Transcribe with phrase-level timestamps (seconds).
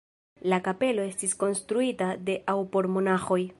[0.53, 3.43] La kapelo estis konstruita de aŭ por monaĥoj.